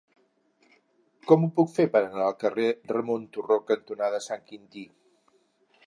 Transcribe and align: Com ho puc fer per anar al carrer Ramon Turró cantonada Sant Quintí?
Com 1.31 1.45
ho 1.45 1.49
puc 1.59 1.69
fer 1.73 1.85
per 1.97 2.01
anar 2.07 2.23
al 2.29 2.39
carrer 2.45 2.67
Ramon 2.95 3.29
Turró 3.37 3.59
cantonada 3.71 4.23
Sant 4.31 4.47
Quintí? 4.51 4.87